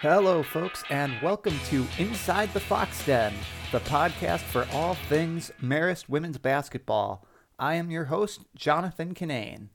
[0.00, 3.34] Hello, folks, and welcome to Inside the Fox Den,
[3.72, 7.26] the podcast for all things Marist women's basketball.
[7.58, 9.70] I am your host, Jonathan Kinane.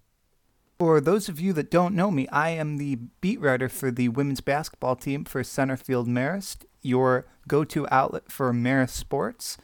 [0.80, 4.08] For those of you that don't know me, I am the beat writer for the
[4.08, 9.58] women's basketball team for Centerfield Marist, your go to outlet for Marist sports.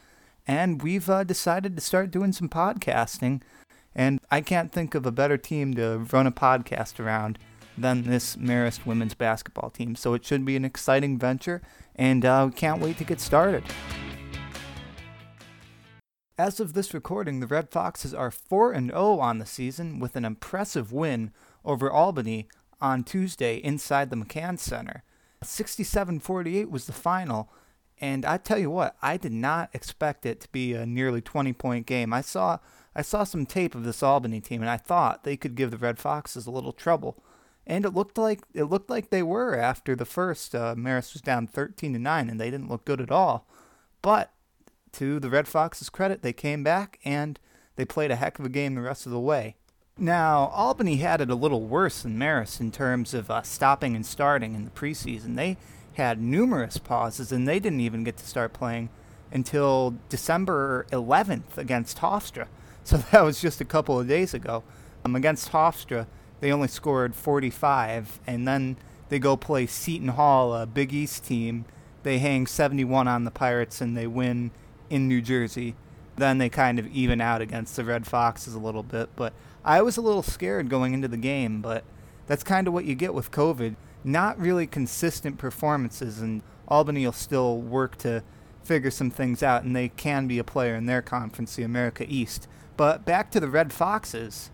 [0.46, 3.40] And we've uh, decided to start doing some podcasting.
[3.94, 7.38] And I can't think of a better team to run a podcast around
[7.76, 9.94] than this Marist women's basketball team.
[9.94, 11.62] So it should be an exciting venture,
[11.96, 13.64] and uh, can't wait to get started.
[16.38, 20.24] As of this recording, the Red Foxes are 4 0 on the season with an
[20.24, 21.32] impressive win
[21.64, 22.48] over Albany
[22.80, 25.02] on Tuesday inside the McCann Center.
[25.42, 27.50] 67 48 was the final,
[28.00, 31.52] and I tell you what, I did not expect it to be a nearly 20
[31.52, 32.12] point game.
[32.12, 32.58] I saw
[32.94, 35.78] I saw some tape of this Albany team, and I thought they could give the
[35.78, 37.22] Red Foxes a little trouble.
[37.70, 40.56] And it looked like it looked like they were after the first.
[40.56, 43.46] Uh, Marist was down 13 to nine, and they didn't look good at all.
[44.02, 44.32] But
[44.94, 47.38] to the Red Foxes' credit, they came back and
[47.76, 49.54] they played a heck of a game the rest of the way.
[49.96, 54.04] Now, Albany had it a little worse than Marist in terms of uh, stopping and
[54.04, 55.36] starting in the preseason.
[55.36, 55.56] They
[55.94, 58.88] had numerous pauses, and they didn't even get to start playing
[59.30, 62.48] until December 11th against Hofstra.
[62.82, 64.64] So that was just a couple of days ago.
[65.04, 66.06] Um, against Hofstra,
[66.40, 68.76] they only scored 45, and then
[69.08, 71.64] they go play Seton Hall, a Big East team.
[72.02, 74.50] They hang 71 on the Pirates, and they win
[74.88, 75.76] in New Jersey.
[76.16, 79.10] Then they kind of even out against the Red Foxes a little bit.
[79.16, 79.32] But
[79.64, 81.84] I was a little scared going into the game, but
[82.26, 83.76] that's kind of what you get with COVID.
[84.02, 88.22] Not really consistent performances, and Albany will still work to
[88.62, 92.06] figure some things out, and they can be a player in their conference, the America
[92.08, 92.46] East.
[92.76, 94.50] But back to the Red Foxes.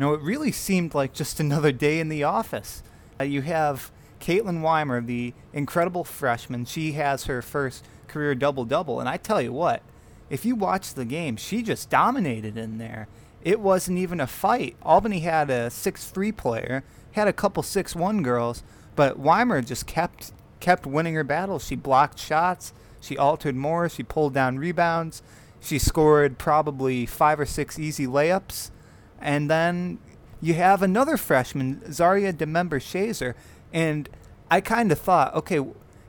[0.00, 2.82] You know, it really seemed like just another day in the office.
[3.20, 6.64] Uh, you have Caitlin Weimer, the incredible freshman.
[6.64, 8.98] She has her first career double double.
[8.98, 9.82] And I tell you what,
[10.30, 13.08] if you watch the game, she just dominated in there.
[13.42, 14.74] It wasn't even a fight.
[14.82, 16.82] Albany had a 6 3 player,
[17.12, 18.62] had a couple 6 1 girls,
[18.96, 21.66] but Weimer just kept kept winning her battles.
[21.66, 22.72] She blocked shots,
[23.02, 25.22] she altered more, she pulled down rebounds,
[25.60, 28.70] she scored probably five or six easy layups.
[29.20, 29.98] And then
[30.40, 33.34] you have another freshman, Zaria Demember Shazer.
[33.72, 34.08] And
[34.50, 35.60] I kind of thought, okay,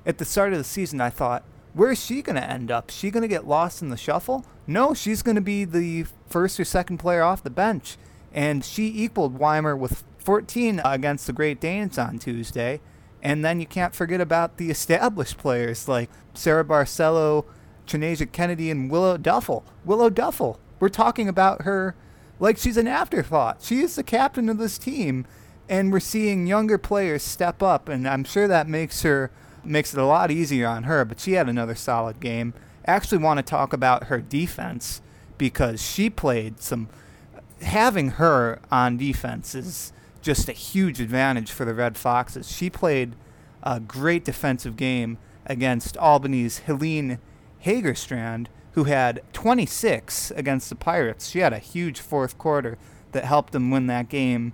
[0.05, 2.89] at the start of the season, I thought, where is she going to end up?
[2.89, 4.45] Is she going to get lost in the shuffle?
[4.67, 7.97] No, she's going to be the first or second player off the bench.
[8.33, 12.81] And she equaled Weimer with 14 against the Great Danes on Tuesday.
[13.21, 17.45] And then you can't forget about the established players like Sarah Barcelo,
[17.85, 19.63] Trinasia Kennedy, and Willow Duffell.
[19.85, 20.57] Willow Duffell.
[20.79, 21.95] We're talking about her
[22.41, 23.61] like she's an afterthought.
[23.61, 25.25] She is the captain of this team,
[25.69, 29.31] and we're seeing younger players step up, and I'm sure that makes her
[29.63, 32.55] makes it a lot easier on her, but she had another solid game.
[32.85, 35.01] I actually want to talk about her defense
[35.37, 36.89] because she played some.
[37.61, 42.51] Having her on defense is just a huge advantage for the Red Foxes.
[42.51, 43.15] She played
[43.61, 47.19] a great defensive game against Albany's Helene
[47.63, 51.29] Hagerstrand, who had 26 against the Pirates.
[51.29, 52.77] She had a huge fourth quarter
[53.11, 54.53] that helped them win that game.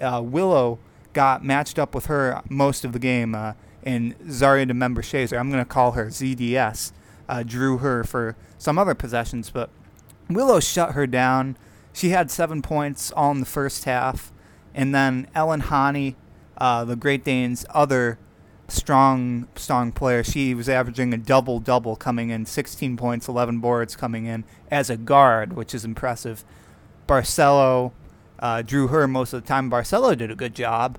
[0.00, 0.78] Uh, Willow
[1.12, 3.34] got matched up with her most of the game.
[3.34, 3.52] Uh,
[3.82, 6.92] and Zaria Demember Shazer, I'm going to call her ZDS,
[7.28, 9.70] uh, drew her for some other possessions, but
[10.28, 11.56] Willow shut her down.
[11.92, 14.32] She had seven points all in the first half,
[14.74, 16.14] and then Ellen Hani,
[16.58, 18.18] uh, the Great Danes' other
[18.72, 23.96] strong, strong player, she was averaging a double double coming in, 16 points, 11 boards
[23.96, 26.44] coming in as a guard, which is impressive.
[27.06, 27.92] Barcelo
[28.38, 29.70] uh, drew her most of the time.
[29.70, 30.98] Barcelo did a good job.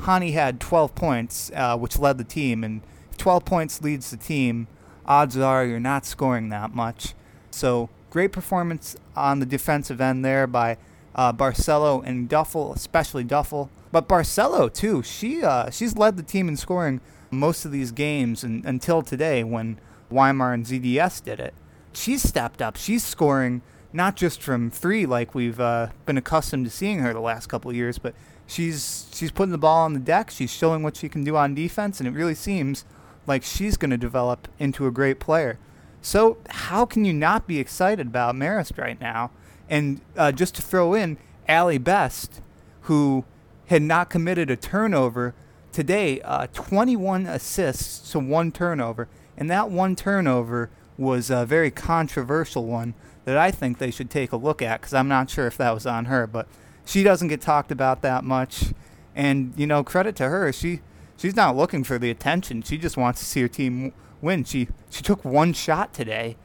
[0.00, 2.82] Hani had 12 points, uh, which led the team, and
[3.16, 4.66] 12 points leads the team.
[5.06, 7.14] Odds are you're not scoring that much.
[7.50, 10.78] So great performance on the defensive end there by
[11.14, 13.68] uh, Barcelo and Duffell, especially Duffell.
[13.92, 17.00] But Barcelo too, she uh, she's led the team in scoring
[17.30, 19.78] most of these games and, until today when
[20.10, 21.54] Weimar and ZDS did it.
[21.92, 22.76] She's stepped up.
[22.76, 23.62] She's scoring
[23.92, 27.70] not just from three like we've uh, been accustomed to seeing her the last couple
[27.70, 28.14] of years, but
[28.46, 30.30] she's she's putting the ball on the deck.
[30.30, 32.84] She's showing what she can do on defense, and it really seems
[33.26, 35.58] like she's going to develop into a great player.
[36.02, 39.30] So how can you not be excited about Marist right now?
[39.68, 41.16] And uh, just to throw in,
[41.48, 42.40] Allie Best,
[42.82, 43.24] who
[43.66, 45.34] had not committed a turnover
[45.72, 52.66] today, uh, 21 assists to one turnover, and that one turnover was a very controversial
[52.66, 52.94] one
[53.24, 55.72] that I think they should take a look at because I'm not sure if that
[55.72, 56.46] was on her, but
[56.84, 58.66] she doesn't get talked about that much.
[59.14, 60.80] And you know, credit to her, she
[61.16, 62.62] she's not looking for the attention.
[62.62, 64.44] She just wants to see her team win.
[64.44, 66.36] She she took one shot today,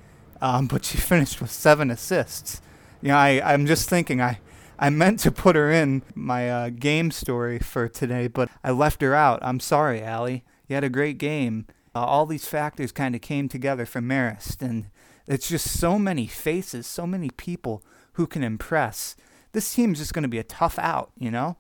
[0.42, 2.62] um, but she finished with seven assists.
[3.02, 4.40] You know, I I'm just thinking I.
[4.82, 9.02] I meant to put her in my uh, game story for today, but I left
[9.02, 9.40] her out.
[9.42, 10.46] I'm sorry, Allie.
[10.70, 11.68] You had a great game.
[11.94, 14.86] Uh, all these factors kind of came together for Marist, and
[15.28, 19.18] it's just so many faces, so many people who can impress.
[19.52, 21.58] This team's just going to be a tough out, you know?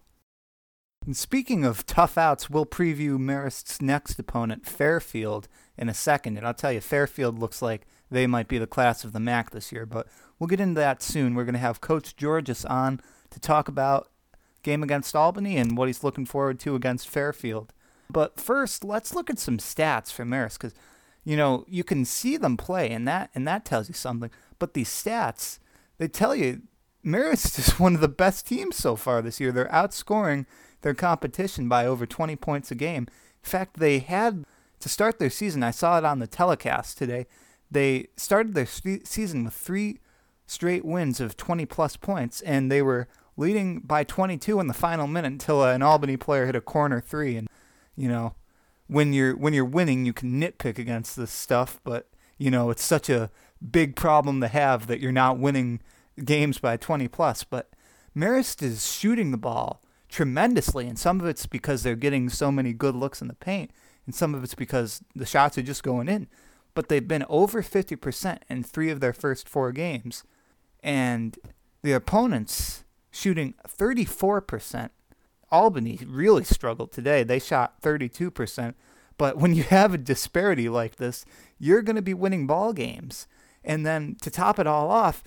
[1.05, 6.37] And speaking of tough outs, we'll preview Marist's next opponent, Fairfield, in a second.
[6.37, 9.51] And I'll tell you, Fairfield looks like they might be the class of the MAAC
[9.51, 10.07] this year, but
[10.37, 11.35] we'll get into that soon.
[11.35, 14.09] We're going to have Coach Giorgis on to talk about
[14.63, 17.73] game against Albany and what he's looking forward to against Fairfield.
[18.11, 20.73] But first, let's look at some stats for Marist because
[21.23, 24.31] you know you can see them play, and that and that tells you something.
[24.57, 25.59] But these stats,
[25.99, 26.63] they tell you
[27.05, 29.51] Marist is one of the best teams so far this year.
[29.51, 30.45] They're outscoring
[30.81, 33.07] their competition by over 20 points a game.
[33.43, 34.45] In fact, they had
[34.79, 35.61] to start their season.
[35.61, 37.27] I saw it on the telecast today.
[37.71, 39.99] They started their season with three
[40.47, 43.07] straight wins of 20 plus points, and they were
[43.37, 47.37] leading by 22 in the final minute until an Albany player hit a corner three.
[47.37, 47.47] And
[47.95, 48.33] you know,
[48.87, 52.83] when you're when you're winning, you can nitpick against this stuff, but you know it's
[52.83, 53.29] such a
[53.71, 55.81] big problem to have that you're not winning
[56.23, 57.43] games by 20 plus.
[57.43, 57.69] But
[58.15, 62.73] Marist is shooting the ball tremendously, and some of it's because they're getting so many
[62.73, 63.71] good looks in the paint,
[64.05, 66.27] and some of it's because the shots are just going in.
[66.79, 70.23] But they've been over 50% in three of their first four games,
[70.81, 71.37] and
[71.81, 74.89] the opponents shooting 34%.
[75.51, 77.23] Albany really struggled today.
[77.23, 78.75] They shot 32%.
[79.17, 81.25] But when you have a disparity like this,
[81.57, 83.27] you're going to be winning ball games.
[83.61, 85.21] And then to top it all off,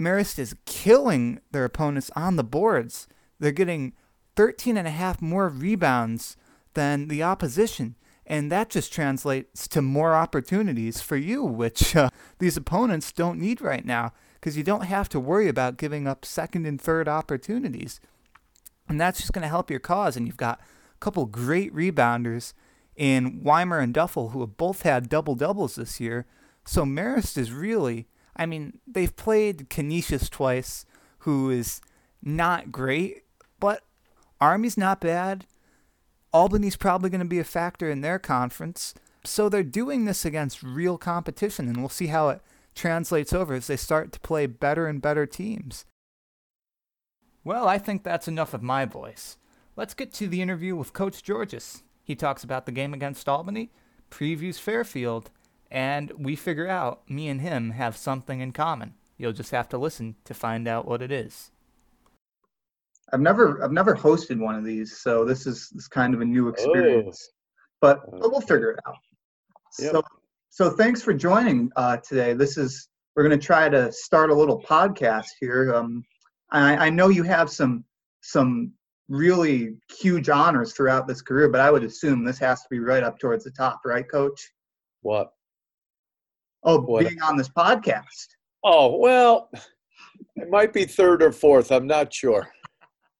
[0.00, 3.08] Marist is killing their opponents on the boards.
[3.38, 3.92] They're getting
[4.36, 6.38] 13 and a half more rebounds
[6.72, 7.96] than the opposition.
[8.26, 13.60] And that just translates to more opportunities for you, which uh, these opponents don't need
[13.60, 18.00] right now because you don't have to worry about giving up second and third opportunities.
[18.88, 20.16] And that's just going to help your cause.
[20.16, 22.52] And you've got a couple great rebounders
[22.96, 26.26] in Weimer and Duffell who have both had double doubles this year.
[26.64, 28.06] So Marist is really,
[28.36, 30.86] I mean, they've played Canisius twice,
[31.20, 31.80] who is
[32.22, 33.24] not great,
[33.60, 33.82] but
[34.40, 35.46] Army's not bad.
[36.34, 38.92] Albany's probably going to be a factor in their conference.
[39.24, 42.42] So they're doing this against real competition, and we'll see how it
[42.74, 45.86] translates over as they start to play better and better teams.
[47.44, 49.36] Well, I think that's enough of my voice.
[49.76, 51.82] Let's get to the interview with Coach Giorgis.
[52.02, 53.70] He talks about the game against Albany,
[54.10, 55.30] previews Fairfield,
[55.70, 58.94] and we figure out me and him have something in common.
[59.16, 61.52] You'll just have to listen to find out what it is.
[63.12, 66.24] I've never I've never hosted one of these, so this is, this kind of a
[66.24, 67.28] new experience.
[67.28, 67.34] Oh.
[67.80, 68.96] But, but we'll figure it out.
[69.78, 69.92] Yep.
[69.92, 70.02] So
[70.50, 72.32] so thanks for joining uh, today.
[72.32, 75.74] This is we're going to try to start a little podcast here.
[75.74, 76.04] Um,
[76.50, 77.84] I, I know you have some
[78.22, 78.72] some
[79.08, 83.02] really huge honors throughout this career, but I would assume this has to be right
[83.02, 84.52] up towards the top, right, Coach?
[85.02, 85.32] What?
[86.62, 87.06] Oh, what?
[87.06, 88.28] being on this podcast.
[88.62, 89.50] Oh well,
[90.36, 91.70] it might be third or fourth.
[91.70, 92.48] I'm not sure.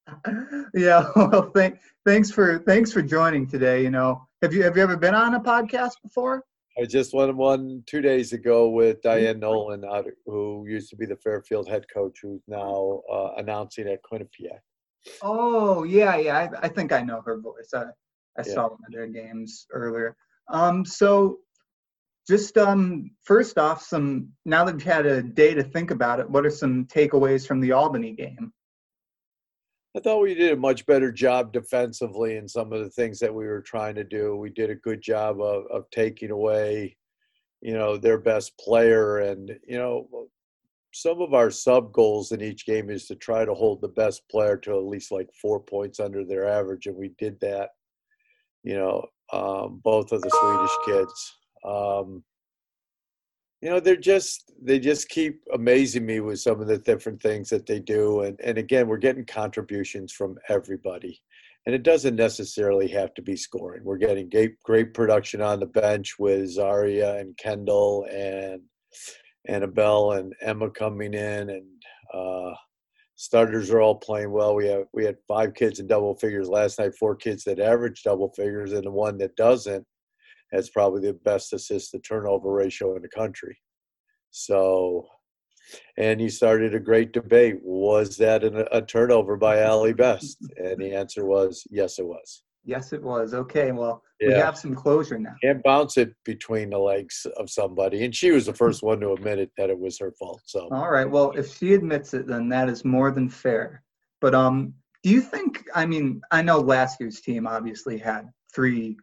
[0.74, 4.26] yeah well thank, thanks for thanks for joining today you know.
[4.42, 6.44] Have you have you ever been on a podcast before?
[6.78, 9.84] I just went one two days ago with diane nolan
[10.26, 14.60] who used to be the fairfield head coach who's now uh, announcing at quinnipiac.
[15.22, 17.70] Oh yeah yeah i, I think i know her voice.
[17.74, 17.84] I,
[18.38, 18.54] I yeah.
[18.54, 20.16] saw one of their games earlier.
[20.50, 21.38] Um so
[22.28, 26.28] just um first off some now that you've had a day to think about it
[26.28, 28.52] what are some takeaways from the albany game
[29.96, 33.32] I thought we did a much better job defensively in some of the things that
[33.32, 34.36] we were trying to do.
[34.36, 36.96] We did a good job of, of taking away,
[37.60, 39.18] you know, their best player.
[39.18, 40.08] And, you know,
[40.92, 44.28] some of our sub goals in each game is to try to hold the best
[44.28, 46.86] player to at least like four points under their average.
[46.86, 47.70] And we did that,
[48.64, 51.36] you know, um, both of the Swedish kids.
[51.64, 52.24] Um,
[53.64, 57.48] you know they're just they just keep amazing me with some of the different things
[57.48, 58.20] that they do.
[58.20, 61.22] And and again we're getting contributions from everybody.
[61.64, 63.82] And it doesn't necessarily have to be scoring.
[63.82, 68.60] We're getting great, great production on the bench with zaria and kendall and
[69.48, 71.48] annabelle and emma coming in.
[71.48, 71.64] And
[72.12, 72.52] uh,
[73.14, 74.54] starters are all playing well.
[74.54, 78.02] We have we had five kids in double figures last night four kids that average
[78.02, 79.86] double figures and the one that doesn't
[80.54, 83.58] has probably the best assist to turnover ratio in the country.
[84.30, 85.06] So,
[85.96, 87.58] and he started a great debate.
[87.62, 90.38] Was that an, a turnover by Allie Best?
[90.56, 92.42] And the answer was yes, it was.
[92.66, 93.34] Yes, it was.
[93.34, 94.28] Okay, well, yeah.
[94.28, 95.34] we have some closure now.
[95.42, 99.12] Can't bounce it between the legs of somebody, and she was the first one to
[99.12, 100.40] admit it that it was her fault.
[100.46, 100.68] So.
[100.72, 101.08] All right.
[101.08, 103.82] Well, if she admits it, then that is more than fair.
[104.22, 105.68] But um, do you think?
[105.74, 108.96] I mean, I know last year's team obviously had three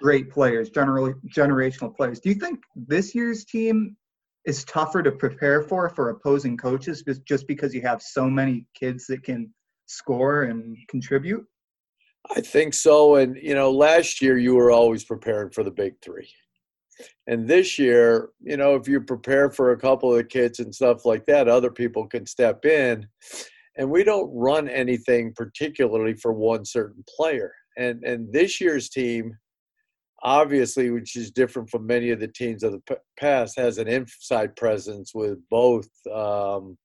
[0.00, 2.20] great players, generally generational players.
[2.20, 3.96] Do you think this year's team
[4.44, 9.06] is tougher to prepare for for opposing coaches just because you have so many kids
[9.06, 9.52] that can
[9.86, 11.44] score and contribute?
[12.34, 13.16] I think so.
[13.16, 16.28] And, you know, last year you were always preparing for the big three.
[17.26, 21.04] And this year, you know, if you prepare for a couple of kids and stuff
[21.04, 23.06] like that, other people can step in.
[23.76, 27.52] And we don't run anything particularly for one certain player.
[27.76, 29.38] And and this year's team,
[30.22, 34.56] obviously, which is different from many of the teams of the past, has an inside
[34.56, 36.76] presence with both, um,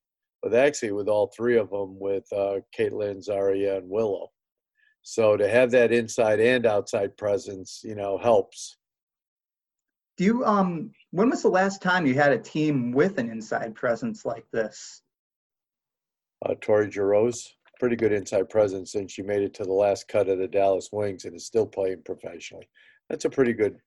[0.42, 4.30] with actually with all three of them, with uh, Caitlin, Zaria, and Willow.
[5.04, 8.78] So to have that inside and outside presence, you know, helps.
[10.18, 13.76] Do you um when was the last time you had a team with an inside
[13.76, 15.02] presence like this?
[16.46, 17.48] Uh, Tori Jarosz,
[17.80, 20.90] pretty good inside presence, and she made it to the last cut of the Dallas
[20.92, 22.68] Wings and is still playing professionally.
[23.10, 23.78] That's a pretty good.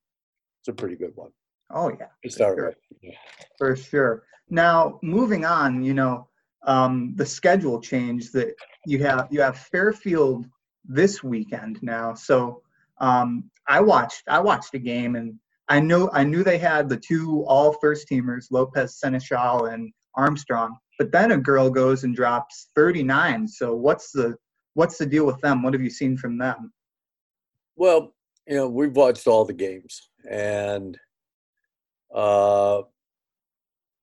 [0.60, 1.30] It's a pretty good one.
[1.70, 2.74] Oh yeah, to start sure.
[3.02, 3.14] with.
[3.58, 4.24] For sure.
[4.48, 6.28] Now moving on, you know,
[6.66, 8.54] um, the schedule change that
[8.86, 9.28] you have.
[9.30, 10.46] You have Fairfield
[10.84, 12.14] this weekend now.
[12.14, 12.62] So
[13.00, 16.96] um, I watched I watched a game and I know I knew they had the
[16.96, 20.76] two all first teamers, Lopez Seneschal and Armstrong.
[20.98, 23.48] But then a girl goes and drops 39.
[23.48, 24.36] So what's the
[24.74, 25.62] what's the deal with them?
[25.62, 26.72] What have you seen from them?
[27.76, 28.14] Well,
[28.46, 30.98] you know, we've watched all the games and
[32.14, 32.82] uh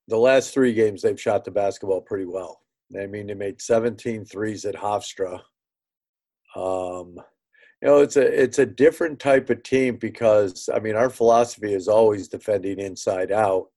[0.08, 2.62] the last three games they've shot the basketball pretty well.
[3.00, 5.40] I mean, they made 17 threes at Hofstra
[6.56, 7.16] um,
[7.82, 11.74] you know, it's a it's a different type of team because I mean, our philosophy
[11.74, 13.68] is always defending inside out,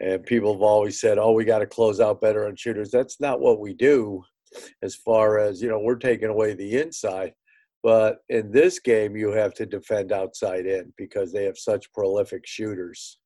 [0.00, 3.20] and people have always said, "Oh, we got to close out better on shooters." That's
[3.20, 4.22] not what we do.
[4.82, 7.32] As far as you know, we're taking away the inside,
[7.82, 12.46] but in this game, you have to defend outside in because they have such prolific
[12.46, 13.18] shooters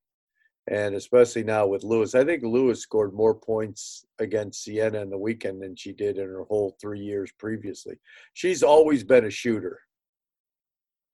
[0.71, 2.15] and especially now with Lewis.
[2.15, 6.27] I think Lewis scored more points against Siena in the weekend than she did in
[6.27, 7.97] her whole three years previously.
[8.33, 9.81] She's always been a shooter.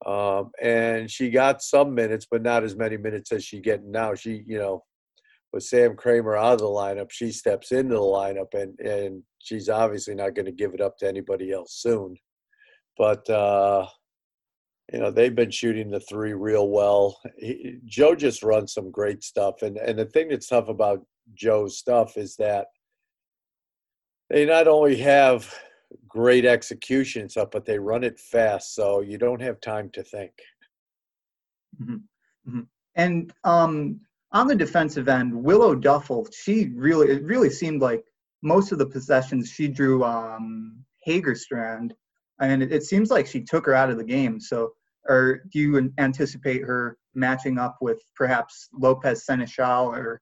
[0.06, 4.14] Um, and she got some minutes, but not as many minutes as she's getting now.
[4.14, 4.84] She, you know,
[5.52, 9.68] with Sam Kramer out of the lineup, she steps into the lineup, and and she's
[9.68, 12.16] obviously not going to give it up to anybody else soon.
[13.00, 13.86] But uh,
[14.92, 17.18] you know they've been shooting the three real well.
[17.38, 21.00] He, Joe just runs some great stuff, and and the thing that's tough about
[21.32, 22.66] Joe's stuff is that
[24.28, 25.50] they not only have
[26.08, 30.32] great execution stuff, but they run it fast, so you don't have time to think.
[31.80, 32.50] Mm-hmm.
[32.50, 32.60] Mm-hmm.
[32.96, 34.00] And um,
[34.32, 38.04] on the defensive end, Willow Duffell, she really it really seemed like
[38.42, 41.92] most of the possessions she drew um, Hagerstrand,
[42.40, 44.40] and it, it seems like she took her out of the game.
[44.40, 44.72] So
[45.08, 50.20] or do you anticipate her matching up with perhaps Lopez Seneschal or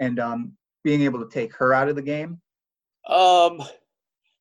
[0.00, 0.52] and um,
[0.84, 2.40] being able to take her out of the game?
[3.08, 3.62] Um,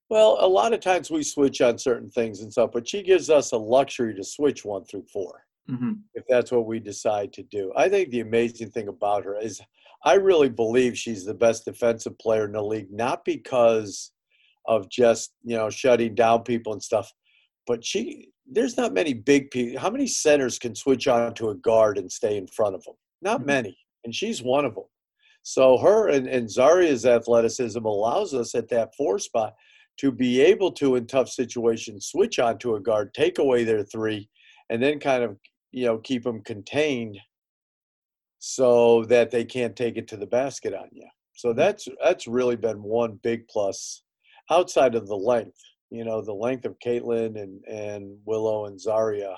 [0.10, 3.30] well, a lot of times we switch on certain things and stuff, but she gives
[3.30, 5.92] us a luxury to switch one through 4 mm-hmm.
[6.14, 7.72] if that's what we decide to do.
[7.76, 9.62] I think the amazing thing about her is
[10.04, 14.12] I really believe she's the best defensive player in the league, not because
[14.68, 17.12] of just you know shutting down people and stuff,
[17.66, 19.80] but she there's not many big people.
[19.80, 22.96] How many centers can switch on to a guard and stay in front of them?
[23.22, 23.48] Not mm-hmm.
[23.48, 24.86] many, and she's one of them.
[25.44, 29.54] So her and, and Zaria's athleticism allows us at that four spot
[30.00, 33.84] to be able to, in tough situations, switch on to a guard, take away their
[33.84, 34.30] three,
[34.70, 35.38] and then kind of
[35.72, 37.18] you know keep them contained
[38.40, 41.08] so that they can't take it to the basket on you.
[41.34, 41.60] So mm-hmm.
[41.60, 44.04] that's that's really been one big plus
[44.50, 49.36] outside of the length you know, the length of Caitlin and, and Willow and Zaria.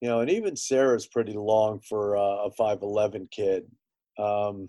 [0.00, 3.64] You know, and even Sarah's pretty long for uh, a 5'11 kid.
[4.18, 4.68] Um,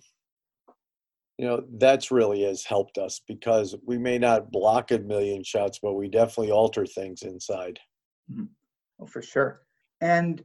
[1.37, 5.79] you know, that's really has helped us because we may not block a million shots,
[5.81, 7.79] but we definitely alter things inside.
[8.29, 8.43] Mm-hmm.
[8.99, 9.61] Oh, for sure.
[10.01, 10.43] And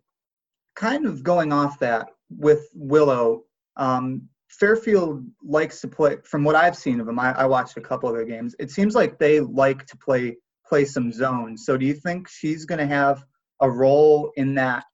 [0.77, 3.43] kind of going off that with Willow,
[3.77, 6.17] um, Fairfield likes to play.
[6.25, 8.55] From what I've seen of them, I, I watched a couple of their games.
[8.59, 10.37] It seems like they like to play
[10.67, 11.65] play some zones.
[11.65, 13.25] So, do you think she's going to have
[13.61, 14.85] a role in that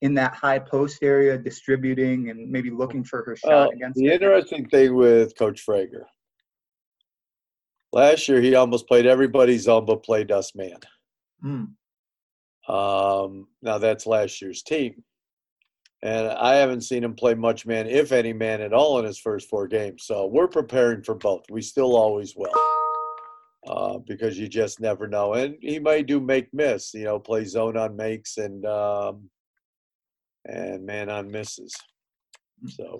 [0.00, 3.96] in that high post area, distributing and maybe looking for her shot uh, against?
[3.96, 6.04] The interesting thing with Coach Frager,
[7.92, 10.78] last year he almost played everybody zone but played us man.
[11.44, 11.68] Mm.
[12.68, 15.04] Um, now that's last year's team.
[16.02, 19.18] And I haven't seen him play much man, if any man at all, in his
[19.18, 20.04] first four games.
[20.04, 21.44] So we're preparing for both.
[21.48, 22.50] We still always will,
[23.68, 25.34] uh, because you just never know.
[25.34, 29.30] And he might do make miss, you know, play zone on makes and um,
[30.44, 31.72] and man on misses.
[32.68, 32.96] So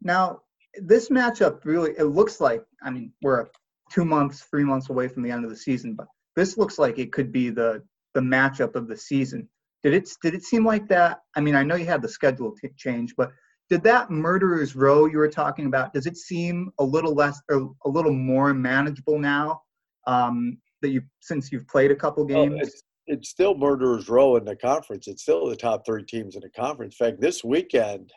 [0.00, 0.40] now
[0.76, 3.48] this matchup really it looks like I mean we're
[3.90, 6.98] two months, three months away from the end of the season, but this looks like
[6.98, 7.82] it could be the
[8.14, 9.48] the matchup of the season.
[9.82, 11.20] Did it did it seem like that?
[11.36, 13.32] I mean, I know you had the schedule t- change, but
[13.68, 15.92] did that murderers row you were talking about?
[15.92, 19.62] Does it seem a little less or a little more manageable now
[20.06, 22.52] um, that you since you've played a couple games?
[22.52, 25.08] Well, it's, it's still murderers row in the conference.
[25.08, 26.96] It's still the top three teams in the conference.
[27.00, 28.12] In fact, this weekend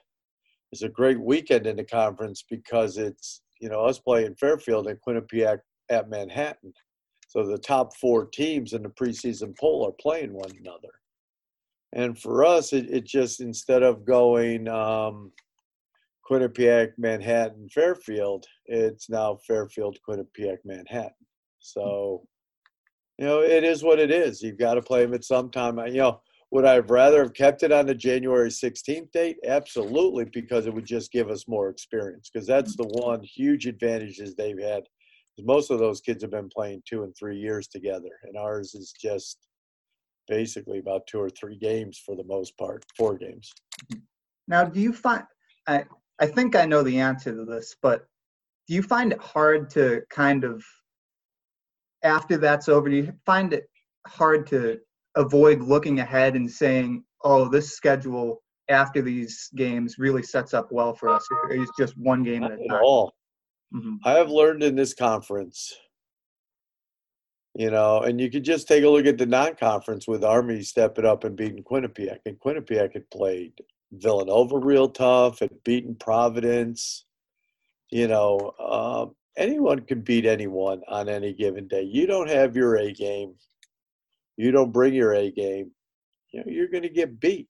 [0.71, 4.99] is a great weekend in the conference because it's you know us playing Fairfield and
[5.07, 6.73] Quinnipiac at Manhattan.
[7.27, 10.89] So the top four teams in the preseason poll are playing one another.
[11.95, 15.31] And for us, it, it just instead of going um,
[16.29, 21.11] Quinnipiac, Manhattan, Fairfield, it's now Fairfield, Quinnipiac, Manhattan.
[21.59, 22.27] So,
[23.17, 24.41] you know, it is what it is.
[24.41, 25.79] You've got to play them at some time.
[25.87, 26.21] You know,
[26.51, 29.37] would I have rather have kept it on the January 16th date?
[29.45, 32.29] Absolutely, because it would just give us more experience.
[32.31, 34.83] Because that's the one huge advantages they've had
[35.43, 38.93] most of those kids have been playing two and three years together, and ours is
[38.99, 39.47] just
[40.27, 43.51] basically about two or three games for the most part, four games.
[44.47, 45.23] Now, do you find
[45.67, 45.85] I
[46.19, 48.07] I think I know the answer to this, but
[48.67, 50.63] do you find it hard to kind of
[52.03, 52.89] after that's over?
[52.89, 53.69] Do you find it
[54.07, 54.79] hard to
[55.15, 60.93] avoid looking ahead and saying, "Oh, this schedule after these games really sets up well
[60.93, 61.27] for us"?
[61.49, 62.83] Is just one game Not at a at time?
[62.83, 63.15] all.
[63.73, 63.97] Mhm.
[64.05, 65.73] I have learned in this conference,
[67.55, 71.05] you know, and you could just take a look at the non-conference with Army stepping
[71.05, 73.53] up and beating Quinnipiac, and Quinnipiac had played
[73.93, 77.05] Villanova real tough, had beaten Providence.
[77.91, 81.83] You know, um, anyone can beat anyone on any given day.
[81.83, 83.35] You don't have your A game,
[84.35, 85.71] you don't bring your A game,
[86.31, 87.47] you know, you're going to get beat.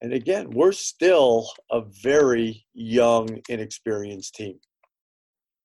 [0.00, 4.58] And again, we're still a very young, inexperienced team.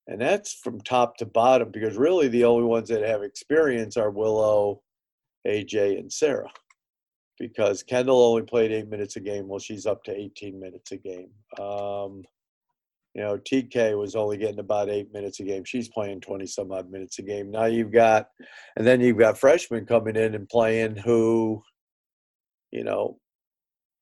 [0.06, 4.10] And that's from top to bottom because really the only ones that have experience are
[4.10, 4.82] Willow,
[5.46, 6.50] AJ, and Sarah.
[7.38, 10.96] Because Kendall only played eight minutes a game, well, she's up to 18 minutes a
[10.96, 11.30] game.
[11.58, 12.22] Um,
[13.14, 15.64] you know, TK was only getting about eight minutes a game.
[15.64, 17.50] She's playing 20 some odd minutes a game.
[17.50, 18.28] Now you've got,
[18.76, 21.62] and then you've got freshmen coming in and playing who,
[22.72, 23.18] you know,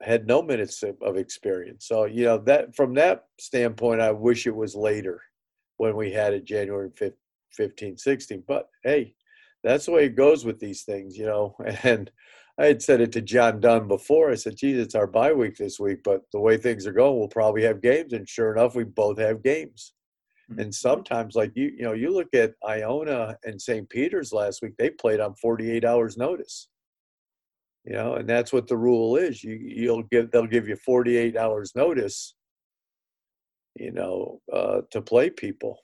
[0.02, 1.86] had no minutes of, experience.
[1.86, 5.20] So, you know, that from that standpoint, I wish it was later
[5.82, 6.90] when we had it January
[7.56, 8.44] 15, 16.
[8.46, 9.16] But hey,
[9.64, 11.56] that's the way it goes with these things, you know.
[11.82, 12.08] And
[12.56, 14.30] I had said it to John Dunn before.
[14.30, 17.18] I said, geez, it's our bye week this week, but the way things are going,
[17.18, 18.12] we'll probably have games.
[18.12, 19.94] And sure enough, we both have games.
[20.52, 20.60] Mm-hmm.
[20.60, 23.88] And sometimes, like you, you know, you look at Iona and St.
[23.90, 26.68] Peter's last week, they played on 48 hours notice.
[27.84, 29.42] You know, and that's what the rule is.
[29.42, 32.36] You you'll give they'll give you 48 hours notice
[33.76, 35.78] you know, uh, to play people.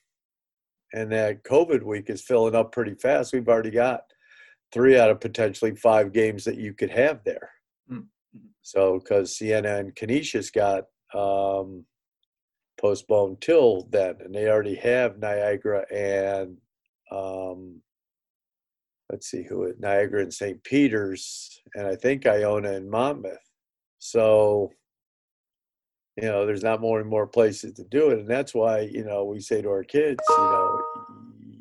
[0.93, 3.33] And that COVID week is filling up pretty fast.
[3.33, 4.03] We've already got
[4.73, 7.51] three out of potentially five games that you could have there.
[7.91, 8.05] Mm-hmm.
[8.63, 11.85] So, because Siena and Canisius got um,
[12.81, 16.57] postponed till then, and they already have Niagara and
[17.11, 17.81] um,
[19.11, 20.63] let's see who it Niagara and St.
[20.65, 23.39] Peter's, and I think Iona and Monmouth.
[23.99, 24.71] So,
[26.21, 29.05] you know there's not more and more places to do it and that's why you
[29.05, 30.83] know we say to our kids you know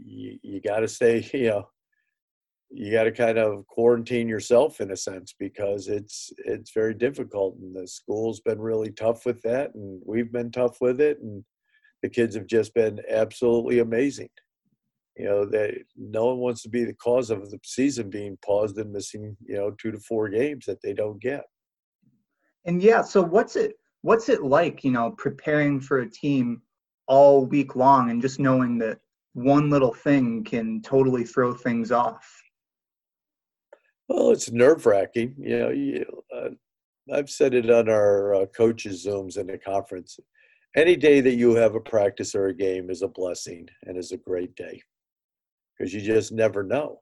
[0.05, 1.67] you, you got to stay you know
[2.69, 7.55] you got to kind of quarantine yourself in a sense because it's it's very difficult
[7.57, 11.43] and the school's been really tough with that and we've been tough with it and
[12.03, 14.29] the kids have just been absolutely amazing.
[15.15, 18.77] You know they no one wants to be the cause of the season being paused
[18.77, 21.43] and missing you know two to four games that they don't get.
[22.65, 23.75] And yeah, so what's it
[24.07, 26.61] what's it like, you know, preparing for a team
[27.07, 28.99] all week long and just knowing that
[29.33, 32.25] one little thing can totally throw things off?
[34.07, 35.35] Well, it's nerve wracking.
[35.37, 36.49] You know, you, uh,
[37.13, 40.17] I've said it on our uh, coaches' Zooms in the conference.
[40.77, 44.13] Any day that you have a practice or a game is a blessing and is
[44.13, 44.81] a great day
[45.77, 47.01] because you just never know.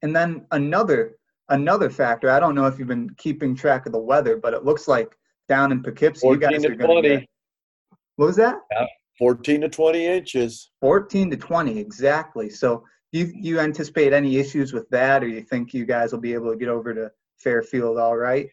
[0.00, 3.98] And then another another factor, I don't know if you've been keeping track of the
[3.98, 5.17] weather, but it looks like
[5.48, 7.28] down in Poughkeepsie, you guys to are going to get.
[8.16, 8.56] What was that?
[9.18, 10.70] 14 to 20 inches.
[10.80, 12.50] 14 to 20, exactly.
[12.50, 16.20] So do you, you anticipate any issues with that, or you think you guys will
[16.20, 18.48] be able to get over to Fairfield all right?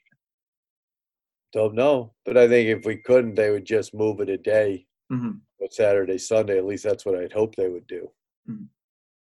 [1.54, 4.86] Don't know, but I think if we couldn't, they would just move it a day.
[5.12, 5.38] Mm-hmm.
[5.72, 6.58] Saturday, Sunday.
[6.58, 8.12] At least that's what I'd hope they would do.
[8.50, 8.68] Mhm.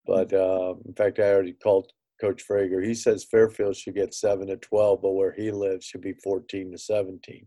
[0.07, 2.85] But uh, in fact, I already called Coach Frager.
[2.85, 6.71] He says Fairfield should get seven to twelve, but where he lives should be fourteen
[6.73, 7.47] to seventeen.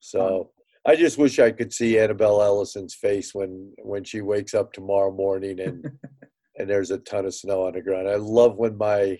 [0.00, 0.50] So
[0.86, 5.12] I just wish I could see Annabelle Ellison's face when when she wakes up tomorrow
[5.12, 5.84] morning and
[6.58, 8.08] and there's a ton of snow on the ground.
[8.08, 9.18] I love when my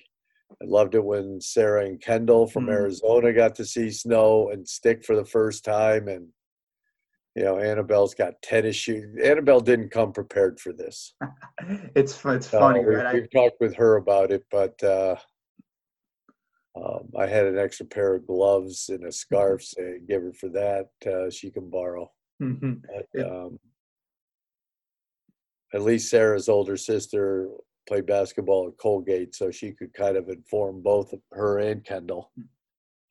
[0.62, 2.73] I loved it when Sarah and Kendall from Mhm.
[2.73, 6.29] Arizona got to see snow and stick for the first time and
[7.37, 9.16] you know, Annabelle's got tennis shoes.
[9.23, 11.14] Annabelle didn't come prepared for this.
[11.95, 13.14] It's it's So funny, we, right?
[13.14, 15.16] We've talked with her about it, but uh,
[16.76, 19.62] um, I had an extra pair of gloves and a scarf.
[19.62, 20.88] Say, give her for that.
[21.06, 22.11] Uh, she can borrow.
[22.40, 22.83] Mhm.
[23.12, 23.59] But, um,
[25.72, 27.48] at least Sarah's older sister
[27.88, 32.33] played basketball at Colgate, so she could kind of inform both her and Kendall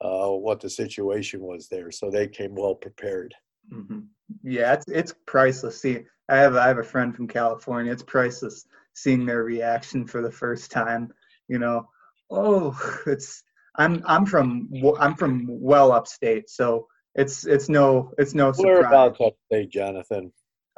[0.01, 1.91] uh, what the situation was there.
[1.91, 3.35] So they came well prepared.
[3.71, 4.07] Mhm.
[4.43, 5.81] Yeah, it's it's priceless.
[5.81, 7.91] See, I have I have a friend from California.
[7.91, 11.13] It's priceless seeing their reaction for the first time.
[11.47, 11.89] You know,
[12.29, 13.43] oh, it's
[13.75, 18.65] I'm I'm from I'm from well upstate, so it's it's no it's no surprise.
[18.81, 20.31] Whereabouts upstate, Jonathan?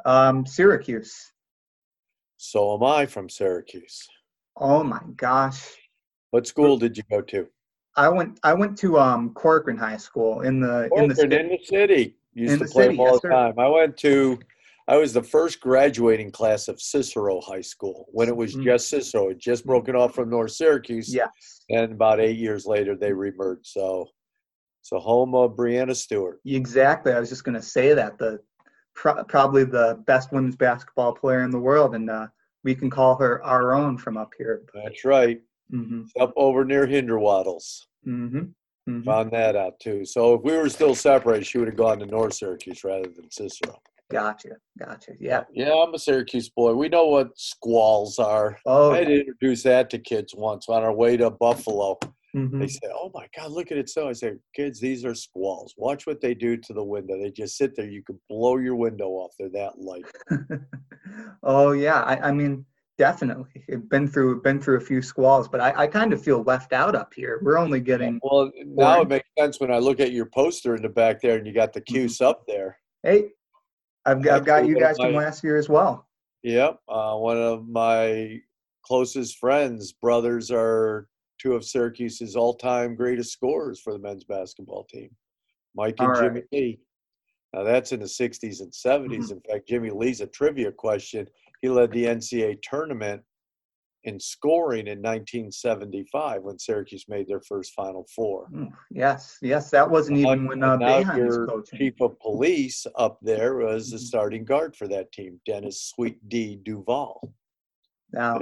[0.04, 1.32] Um, Syracuse.
[2.36, 4.08] So am I from Syracuse.
[4.56, 5.62] Oh my gosh,
[6.30, 7.48] What school did you go to?
[7.96, 11.40] I went I went to um Corcoran High School in the in the Corcoran, sta-
[11.40, 12.16] in the city.
[12.34, 13.58] Used In to play city, all yes, the time.
[13.58, 14.38] I went to,
[14.88, 18.64] I was the first graduating class of Cicero High School when it was Mm.
[18.64, 19.28] just Cicero.
[19.28, 21.12] It just broken off from North Syracuse.
[21.14, 21.30] yes.
[21.70, 23.66] And about eight years later, they remerged.
[23.66, 24.08] So,
[24.82, 26.40] so home of Breanna Stewart.
[26.44, 27.12] Exactly.
[27.12, 28.40] I was just going to say that the
[28.94, 32.26] pro- probably the best women's basketball player in the world, and uh,
[32.64, 34.62] we can call her our own from up here.
[34.74, 35.40] That's right.
[35.72, 36.02] Mm-hmm.
[36.20, 37.86] Up over near Hinerwadel's.
[38.06, 38.40] Mm-hmm.
[38.86, 40.04] hmm Found that out too.
[40.04, 43.30] So if we were still separated, she would have gone to North Syracuse rather than
[43.30, 43.80] Cicero.
[44.12, 44.50] Gotcha.
[44.78, 45.12] Gotcha.
[45.18, 45.44] Yeah.
[45.52, 46.74] Yeah, I'm a Syracuse boy.
[46.74, 48.58] We know what squalls are.
[48.66, 48.92] Oh.
[48.92, 51.98] I had to introduce that to kids once on our way to Buffalo.
[52.36, 52.60] mhm.
[52.60, 55.74] They said, "Oh my God, look at it!" So I said, "Kids, these are squalls.
[55.76, 57.18] Watch what they do to the window.
[57.18, 57.86] They just sit there.
[57.88, 59.32] You could blow your window off.
[59.38, 60.06] They're that light."
[61.42, 62.02] oh yeah.
[62.02, 62.64] I, I mean,
[62.98, 63.64] definitely.
[63.88, 66.94] Been through been through a few squalls, but I, I kind of feel left out
[66.94, 67.40] up here.
[67.42, 70.82] We're only getting Well, now it makes sense when I look at your poster in
[70.82, 71.94] the back there, and you got the Mm-hmm.
[71.94, 72.78] Cuse up there.
[73.02, 73.30] hey.
[74.04, 76.06] I've got, I've got you guys from last year as well.
[76.42, 78.40] Yep, uh, one of my
[78.84, 81.06] closest friends' brothers are
[81.40, 85.10] two of Syracuse's all-time greatest scorers for the men's basketball team,
[85.76, 86.42] Mike and All Jimmy.
[86.52, 86.80] Lee.
[87.54, 89.08] Now that's in the 60s and 70s.
[89.08, 89.32] Mm-hmm.
[89.32, 91.26] In fact, Jimmy Lee's a trivia question.
[91.60, 93.22] He led the NCAA tournament
[94.04, 98.48] in scoring in 1975 when Syracuse made their first Final Four.
[98.52, 99.38] Mm, Yes.
[99.42, 99.70] Yes.
[99.70, 101.78] That wasn't even when uh, now was coaching.
[101.78, 104.00] chief of police up there was the Mhm.
[104.00, 106.56] starting guard for that team, Dennis Sweet D.
[106.56, 107.32] Duval.
[108.12, 108.38] Now,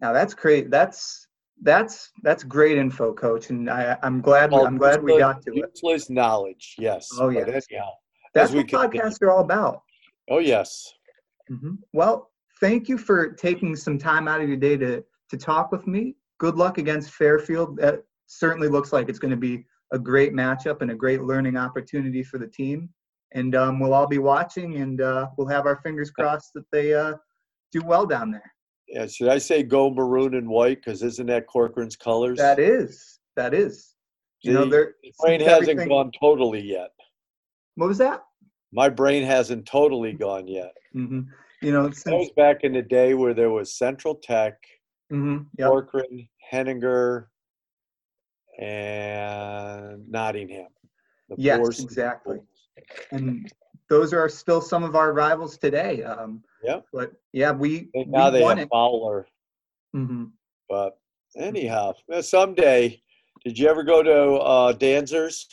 [0.00, 0.70] Now that's great.
[0.70, 1.26] That's
[1.62, 5.52] that's that's great info, Coach, and I, I'm glad Well, I'm glad we got to
[5.52, 5.56] it.
[5.74, 7.10] Useless knowledge, yes.
[7.18, 7.66] Oh, yes.
[7.70, 7.90] anyhow,
[8.32, 9.82] That's what podcasts are all about.
[10.28, 10.92] Oh yes.
[11.48, 12.29] hmm Well,
[12.60, 16.16] thank you for taking some time out of your day to to talk with me.
[16.38, 17.76] Good luck against Fairfield.
[17.78, 21.56] That certainly looks like it's going to be a great matchup and a great learning
[21.56, 22.88] opportunity for the team.
[23.32, 26.94] And um, we'll all be watching, and uh, we'll have our fingers crossed that they
[26.94, 27.14] uh,
[27.70, 28.52] do well down there.
[28.88, 29.06] Yeah.
[29.06, 30.78] Should I say go maroon and white?
[30.78, 32.38] Because isn't that Corcoran's colors?
[32.38, 33.94] That is that is.
[34.42, 34.94] You know, See, there.
[35.02, 36.90] The brain hasn't everything- gone totally yet.
[37.76, 38.24] What was that?
[38.72, 40.72] My brain hasn't totally gone yet.
[40.92, 41.20] hmm
[41.62, 44.56] You know, That was back in the day where there was Central Tech,
[45.10, 45.68] hmm Yep.
[45.68, 47.28] Corcoran, Henninger,
[48.58, 50.68] and Nottingham.
[51.36, 52.38] Yes, exactly.
[53.12, 53.50] And
[53.88, 56.02] those are still some of our rivals today.
[56.02, 56.84] Um, Yep.
[56.92, 58.70] But yeah, we, we And now they won have it.
[58.70, 59.26] Fowler.
[59.92, 60.24] hmm
[60.68, 60.98] But
[61.36, 63.02] anyhow, someday,
[63.44, 65.46] did you ever go to uh, Danzer's?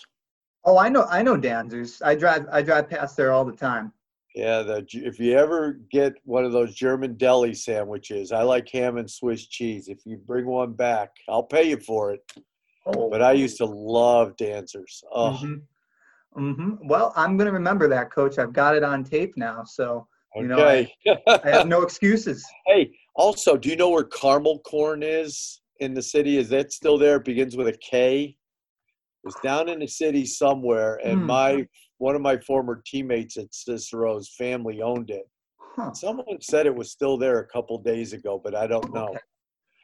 [0.66, 2.02] Oh, I know, I know Danzers.
[2.02, 3.94] I drive, I drive past there all the time.
[4.38, 8.98] Yeah, the, if you ever get one of those German deli sandwiches, I like ham
[8.98, 9.88] and Swiss cheese.
[9.88, 12.22] If you bring one back, I'll pay you for it.
[12.86, 15.04] Oh, But I used to love Danzer's.
[15.12, 15.56] Oh, hmm
[16.36, 18.38] hmm Well, I'm gonna remember that, Coach.
[18.38, 20.94] I've got it on tape now, so you know, okay.
[21.44, 22.46] I have no excuses.
[22.68, 26.38] hey, also, do you know where Karmelkorn is in the city?
[26.38, 27.16] Is that still there?
[27.16, 28.24] It begins with a K.
[28.26, 28.36] It
[29.24, 31.26] was down in the city somewhere, and Hmm.
[31.26, 31.68] my
[31.98, 35.28] one of my former teammates at Cicero's family owned it.
[35.60, 35.94] Huh.
[35.94, 39.10] Someone said it was still there a couple days ago, but I don't know.
[39.10, 39.20] Okay.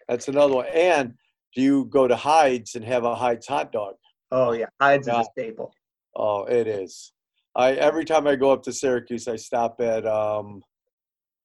[0.08, 0.66] That's another one.
[0.74, 1.14] And
[1.56, 3.96] do you go to Heid's and have a Heid's hot dog?
[4.32, 5.74] Oh yeah, Heid's is a staple.
[6.16, 7.14] Oh, it is.
[7.56, 10.64] I every time I go up to Syracuse, I stop at um,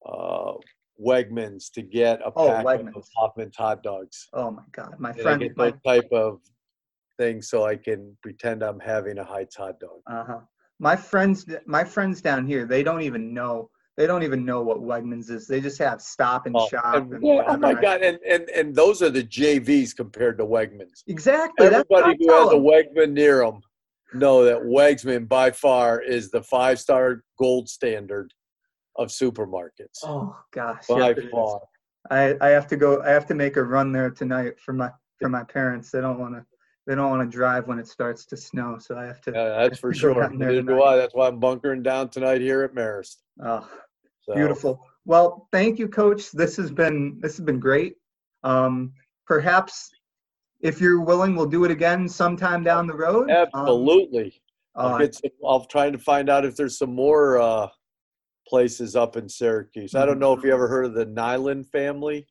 [0.05, 0.53] uh,
[0.99, 2.95] Wegmans to get a oh, pack Wegmans.
[2.95, 4.27] of Hofmann's hot dogs.
[4.33, 6.39] Oh my God, my and friend, I get my type of
[7.17, 10.01] thing so I can pretend I'm having a Heid's hot dog.
[10.07, 10.39] Uh huh.
[10.79, 14.77] My friends, my friends down here, they don't even know they don't even know what
[14.77, 15.45] Wegmans is.
[15.45, 16.95] They just have Stop and oh, Shop.
[16.95, 18.01] And, and yeah, oh my God!
[18.01, 21.03] And, and and those are the JVs compared to Wegmans.
[21.07, 21.67] Exactly.
[21.67, 23.59] Everybody who has a Wegman near them
[24.13, 28.33] know that Wegman by far is the five star gold standard
[28.95, 29.99] of supermarkets.
[30.05, 31.59] Oh gosh, by far.
[32.09, 33.01] I I have to go.
[33.01, 35.91] I have to make a run there tonight for my for my parents.
[35.91, 36.45] They don't want to
[36.89, 39.31] they don't want to drive when it starts to snow, so I have to.
[39.31, 40.27] Yeah, that's for sure.
[40.31, 40.95] Neither do I.
[40.95, 43.17] That's why I'm bunkering down tonight here at Marist.
[43.45, 43.69] Oh,
[44.23, 44.33] so.
[44.33, 44.83] Beautiful.
[45.05, 46.31] Well, thank you, Coach.
[46.31, 47.93] This has been this has been great.
[48.43, 48.93] Um,
[49.27, 49.91] perhaps,
[50.61, 53.29] if you're willing, we'll do it again sometime down the road.
[53.29, 54.41] Absolutely.
[54.73, 57.67] Um, I'll, uh, some, I'll try to find out if there's some more uh,
[58.47, 59.93] places up in Syracuse.
[59.93, 62.25] I don't know if you ever heard of the Niland family.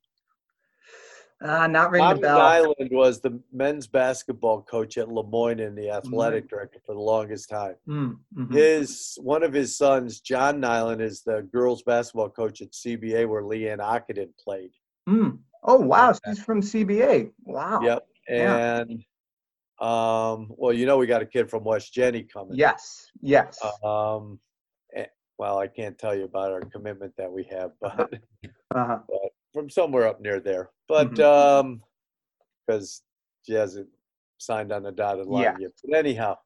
[1.40, 5.88] Uh, not ringing Tommy Niland was the men's basketball coach at Le Moyne and the
[5.88, 6.56] athletic mm-hmm.
[6.56, 7.76] director for the longest time.
[7.88, 8.52] Mm-hmm.
[8.52, 13.42] His one of his sons, John Niland, is the girls basketball coach at CBA where
[13.42, 14.72] Leanne Ockenden played.
[15.08, 15.38] Mm.
[15.62, 17.30] Oh wow, she's from CBA.
[17.44, 17.80] Wow.
[17.82, 18.06] Yep.
[18.28, 19.04] And
[19.80, 20.30] yeah.
[20.32, 22.56] um, well, you know, we got a kid from West Jenny coming.
[22.56, 23.06] Yes.
[23.22, 23.58] Yes.
[23.84, 24.40] Um,
[24.94, 25.06] eh,
[25.38, 28.12] well, I can't tell you about our commitment that we have, but,
[28.74, 28.98] uh-huh.
[29.08, 30.70] but from somewhere up near there.
[30.88, 31.66] But mm-hmm.
[31.66, 31.82] um,
[32.66, 33.02] because
[33.46, 33.88] she hasn't
[34.38, 35.56] signed on the dotted line yeah.
[35.58, 35.70] yet.
[35.84, 36.36] But anyhow,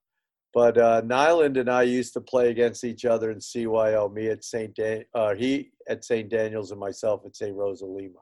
[0.55, 4.13] but uh, Niland and I used to play against each other in CYO.
[4.13, 4.75] Me at St.
[4.75, 6.29] Dan- uh, he at St.
[6.29, 7.55] Daniel's and myself at St.
[7.55, 8.19] Rosa Lima.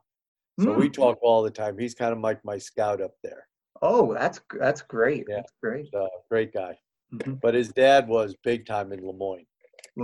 [0.60, 0.76] So mm.
[0.76, 1.78] we talk all the time.
[1.78, 3.46] He's kind of like my scout up there.
[3.82, 5.24] Oh, that's that's great.
[5.28, 5.36] Yeah.
[5.36, 5.88] That's great.
[5.94, 6.76] Uh, great guy.
[7.14, 7.34] Mm-hmm.
[7.42, 9.46] But his dad was big time in Le Moyne.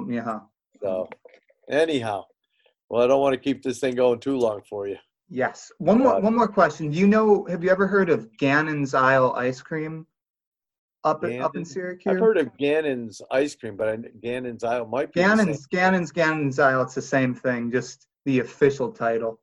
[0.09, 0.41] Yeah.
[0.83, 1.09] So
[1.71, 2.25] anyhow,
[2.89, 4.97] well, I don't want to keep this thing going too long for you.
[5.29, 5.73] Yes.
[5.79, 6.21] One more.
[6.21, 6.91] one more question.
[6.91, 7.45] Do you know?
[7.47, 10.07] Have you ever heard of Gannon's Isle ice cream?
[11.05, 12.13] Up in, up in Syracuse.
[12.13, 16.59] I've heard of Gannon's ice cream, but I, Gannon's Isle might be Gannon's Gannon's Gannon's
[16.59, 16.83] Isle.
[16.83, 19.41] It's the same thing, just the official title.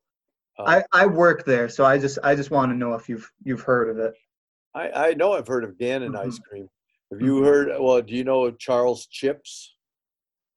[0.59, 3.29] Uh, I I work there, so I just I just want to know if you've
[3.43, 4.13] you've heard of it.
[4.75, 6.27] I I know I've heard of Gannon mm-hmm.
[6.27, 6.67] ice cream.
[7.11, 7.45] Have you mm-hmm.
[7.45, 7.67] heard?
[7.79, 9.72] Well, do you know Charles Chips?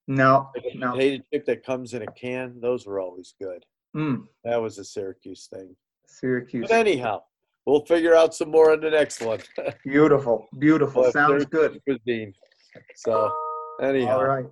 [0.09, 0.93] No, like a no.
[0.93, 2.61] potato chip that comes in a can.
[2.61, 3.65] Those were always good.
[3.97, 4.25] Mm.
[4.45, 5.75] That was a Syracuse thing.
[6.07, 6.69] Syracuse.
[6.69, 7.23] But anyhow,
[7.65, 9.41] we'll figure out some more on the next one.
[9.85, 11.03] beautiful, beautiful.
[11.03, 11.81] Well, Sounds good.
[11.85, 12.33] Cuisine.
[12.95, 13.33] So,
[13.83, 14.19] anyhow.
[14.19, 14.47] All right.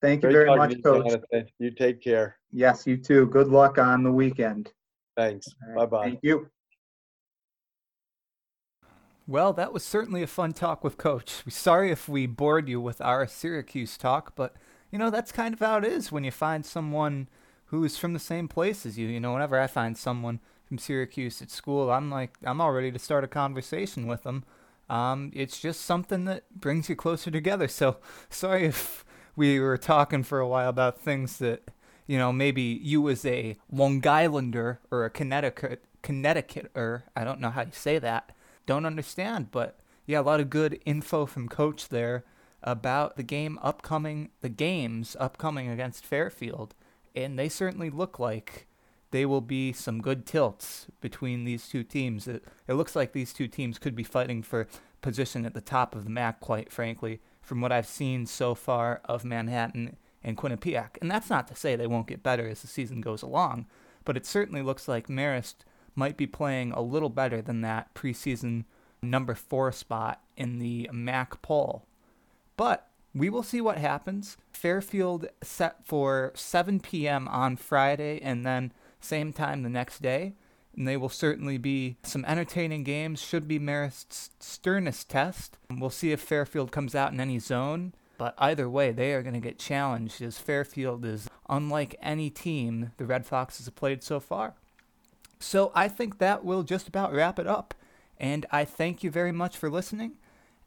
[0.00, 1.06] Thank you very much, Coach.
[1.06, 1.48] Jonathan.
[1.58, 2.36] You take care.
[2.52, 3.26] Yes, you too.
[3.26, 4.70] Good luck on the weekend.
[5.16, 5.48] Thanks.
[5.68, 5.76] Right.
[5.76, 6.04] Bye bye.
[6.04, 6.48] Thank you.
[9.26, 11.42] Well, that was certainly a fun talk with Coach.
[11.48, 14.54] Sorry if we bored you with our Syracuse talk, but
[14.90, 17.28] you know, that's kind of how it is when you find someone
[17.66, 19.06] who's from the same place as you.
[19.06, 22.90] You know, whenever I find someone from Syracuse at school, I'm like, I'm all ready
[22.92, 24.44] to start a conversation with them.
[24.88, 27.68] Um, it's just something that brings you closer together.
[27.68, 27.98] So
[28.30, 29.04] sorry if
[29.36, 31.70] we were talking for a while about things that,
[32.06, 37.40] you know, maybe you as a Long Islander or a Connecticut Connecticut or I don't
[37.40, 38.32] know how you say that,
[38.66, 39.50] don't understand.
[39.50, 42.24] But yeah, a lot of good info from Coach there
[42.62, 46.74] about the game upcoming, the games upcoming against Fairfield,
[47.14, 48.66] and they certainly look like
[49.10, 52.28] they will be some good tilts between these two teams.
[52.28, 54.68] It, it looks like these two teams could be fighting for
[55.00, 59.00] position at the top of the MAAC, quite frankly, from what I've seen so far
[59.04, 60.98] of Manhattan and Quinnipiac.
[61.00, 63.66] And that's not to say they won't get better as the season goes along,
[64.04, 65.56] but it certainly looks like Marist
[65.94, 68.64] might be playing a little better than that preseason
[69.02, 71.84] number four spot in the MAAC poll.
[72.58, 74.36] But we will see what happens.
[74.52, 77.26] Fairfield set for 7 p.m.
[77.28, 80.34] on Friday and then same time the next day.
[80.76, 83.22] And they will certainly be some entertaining games.
[83.22, 85.56] Should be Marist's sternest test.
[85.70, 87.94] We'll see if Fairfield comes out in any zone.
[88.18, 92.90] But either way, they are going to get challenged as Fairfield is unlike any team
[92.96, 94.54] the Red Foxes have played so far.
[95.38, 97.74] So I think that will just about wrap it up.
[98.18, 100.16] And I thank you very much for listening.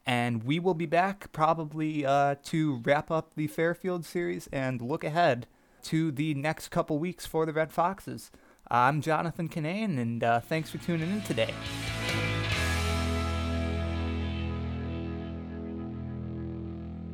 [0.04, 5.04] And we will be back probably uh, to wrap up the Fairfield series and look
[5.04, 5.46] ahead
[5.84, 8.30] to the next couple weeks for the Red Foxes.
[8.70, 11.52] I'm Jonathan Kinane, and uh, thanks for tuning in today.